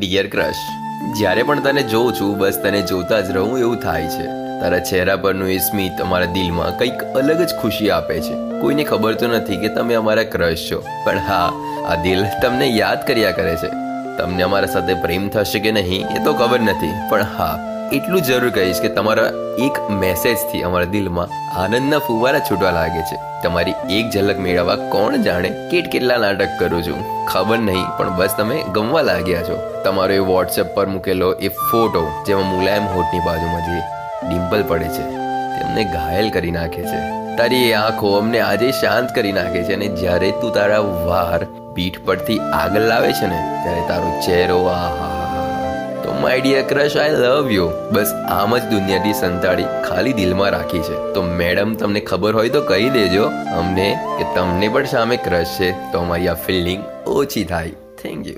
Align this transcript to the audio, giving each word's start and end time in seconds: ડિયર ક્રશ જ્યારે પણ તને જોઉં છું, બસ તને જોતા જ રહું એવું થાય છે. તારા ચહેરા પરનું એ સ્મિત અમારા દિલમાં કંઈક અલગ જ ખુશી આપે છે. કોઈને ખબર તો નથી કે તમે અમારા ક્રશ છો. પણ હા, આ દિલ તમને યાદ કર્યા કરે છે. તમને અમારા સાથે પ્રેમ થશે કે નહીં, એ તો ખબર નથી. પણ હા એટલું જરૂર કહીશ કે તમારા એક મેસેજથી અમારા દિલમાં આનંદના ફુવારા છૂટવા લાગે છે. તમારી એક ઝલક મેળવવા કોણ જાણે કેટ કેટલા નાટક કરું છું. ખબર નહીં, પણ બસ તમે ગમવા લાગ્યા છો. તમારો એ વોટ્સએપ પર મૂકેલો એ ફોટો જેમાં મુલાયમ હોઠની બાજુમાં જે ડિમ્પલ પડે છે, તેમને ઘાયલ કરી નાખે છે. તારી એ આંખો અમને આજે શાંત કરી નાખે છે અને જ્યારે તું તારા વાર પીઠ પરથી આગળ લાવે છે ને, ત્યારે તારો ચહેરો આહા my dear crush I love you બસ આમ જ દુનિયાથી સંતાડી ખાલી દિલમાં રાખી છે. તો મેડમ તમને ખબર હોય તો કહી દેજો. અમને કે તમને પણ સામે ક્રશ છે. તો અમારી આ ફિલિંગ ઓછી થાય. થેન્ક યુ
ડિયર 0.00 0.26
ક્રશ 0.26 0.60
જ્યારે 1.18 1.42
પણ 1.42 1.60
તને 1.60 1.82
જોઉં 1.82 2.12
છું, 2.14 2.38
બસ 2.38 2.60
તને 2.62 2.80
જોતા 2.82 3.20
જ 3.20 3.30
રહું 3.30 3.58
એવું 3.58 3.76
થાય 3.76 4.08
છે. 4.08 4.26
તારા 4.60 4.78
ચહેરા 4.78 5.16
પરનું 5.16 5.48
એ 5.48 5.58
સ્મિત 5.58 6.00
અમારા 6.00 6.24
દિલમાં 6.24 6.78
કંઈક 6.78 7.02
અલગ 7.14 7.40
જ 7.42 7.54
ખુશી 7.62 7.90
આપે 7.90 8.20
છે. 8.20 8.34
કોઈને 8.60 8.84
ખબર 8.84 9.14
તો 9.14 9.26
નથી 9.26 9.56
કે 9.56 9.68
તમે 9.68 9.94
અમારા 9.94 10.22
ક્રશ 10.22 10.68
છો. 10.72 10.80
પણ 11.04 11.18
હા, 11.28 11.48
આ 11.86 11.94
દિલ 12.02 12.24
તમને 12.42 12.68
યાદ 12.68 13.06
કર્યા 13.06 13.30
કરે 13.30 13.56
છે. 13.56 13.70
તમને 14.18 14.42
અમારા 14.42 14.66
સાથે 14.66 14.94
પ્રેમ 14.94 15.28
થશે 15.28 15.58
કે 15.58 15.72
નહીં, 15.72 16.06
એ 16.08 16.24
તો 16.24 16.34
ખબર 16.34 16.60
નથી. 16.60 16.92
પણ 17.10 17.22
હા 17.22 17.54
એટલું 17.96 18.22
જરૂર 18.26 18.50
કહીશ 18.56 18.80
કે 18.82 18.88
તમારા 18.96 19.30
એક 19.66 19.78
મેસેજથી 20.02 20.60
અમારા 20.66 20.90
દિલમાં 20.92 21.32
આનંદના 21.62 22.00
ફુવારા 22.08 22.42
છૂટવા 22.48 22.74
લાગે 22.76 23.00
છે. 23.08 23.16
તમારી 23.44 23.74
એક 23.96 24.12
ઝલક 24.14 24.42
મેળવવા 24.44 24.76
કોણ 24.92 25.16
જાણે 25.26 25.48
કેટ 25.70 25.88
કેટલા 25.94 26.18
નાટક 26.24 26.52
કરું 26.60 26.84
છું. 26.88 27.00
ખબર 27.30 27.58
નહીં, 27.68 27.86
પણ 27.98 28.12
બસ 28.20 28.36
તમે 28.40 28.58
ગમવા 28.76 29.04
લાગ્યા 29.10 29.46
છો. 29.48 29.56
તમારો 29.86 30.18
એ 30.18 30.26
વોટ્સએપ 30.30 30.70
પર 30.76 30.86
મૂકેલો 30.94 31.30
એ 31.48 31.50
ફોટો 31.70 32.04
જેમાં 32.28 32.52
મુલાયમ 32.52 32.86
હોઠની 32.94 33.24
બાજુમાં 33.28 33.66
જે 33.68 33.80
ડિમ્પલ 34.26 34.62
પડે 34.70 34.88
છે, 34.96 35.04
તેમને 35.56 35.82
ઘાયલ 35.96 36.30
કરી 36.36 36.56
નાખે 36.58 36.82
છે. 36.90 37.00
તારી 37.40 37.64
એ 37.70 37.76
આંખો 37.82 38.16
અમને 38.20 38.40
આજે 38.46 38.68
શાંત 38.82 39.16
કરી 39.18 39.36
નાખે 39.40 39.60
છે 39.66 39.78
અને 39.80 39.88
જ્યારે 40.02 40.30
તું 40.42 40.54
તારા 40.58 40.82
વાર 41.10 41.40
પીઠ 41.78 42.00
પરથી 42.06 42.40
આગળ 42.60 42.90
લાવે 42.92 43.10
છે 43.20 43.32
ને, 43.34 43.40
ત્યારે 43.62 43.84
તારો 43.90 44.14
ચહેરો 44.26 44.60
આહા 44.76 45.48
my 46.20 46.40
dear 46.40 46.64
crush 46.68 46.96
I 46.96 47.10
love 47.10 47.50
you 47.50 47.68
બસ 47.92 48.12
આમ 48.30 48.58
જ 48.58 48.62
દુનિયાથી 48.70 49.12
સંતાડી 49.12 49.64
ખાલી 49.88 50.12
દિલમાં 50.12 50.50
રાખી 50.50 50.78
છે. 50.78 50.98
તો 51.14 51.22
મેડમ 51.22 51.74
તમને 51.74 52.00
ખબર 52.00 52.34
હોય 52.34 52.48
તો 52.48 52.62
કહી 52.62 52.90
દેજો. 52.90 53.24
અમને 53.58 53.88
કે 54.18 54.24
તમને 54.34 54.68
પણ 54.68 54.84
સામે 54.84 55.16
ક્રશ 55.16 55.56
છે. 55.60 55.72
તો 55.92 55.98
અમારી 55.98 56.28
આ 56.28 56.34
ફિલિંગ 56.34 56.82
ઓછી 57.06 57.44
થાય. 57.44 57.70
થેન્ક 58.02 58.26
યુ 58.26 58.34